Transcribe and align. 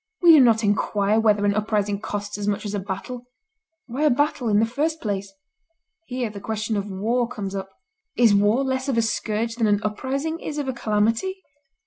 We 0.23 0.31
do 0.31 0.39
not 0.39 0.63
inquire 0.63 1.19
whether 1.19 1.45
an 1.45 1.53
uprising 1.53 1.99
costs 2.01 2.35
as 2.35 2.47
much 2.47 2.65
as 2.65 2.73
a 2.73 2.79
battle. 2.79 3.27
Why 3.85 4.01
a 4.01 4.09
battle, 4.09 4.49
in 4.49 4.57
the 4.59 4.65
first 4.65 4.99
place? 4.99 5.31
Here 6.07 6.31
the 6.31 6.39
question 6.41 6.75
of 6.75 6.89
war 6.89 7.27
comes 7.27 7.53
up. 7.53 7.69
Is 8.17 8.33
war 8.33 8.63
less 8.63 8.89
of 8.89 8.97
a 8.97 9.03
scourge 9.03 9.57
than 9.57 9.67
an 9.67 9.79
uprising 9.83 10.39
is 10.39 10.57
of 10.57 10.67
a 10.67 10.73
calamity? 10.73 11.43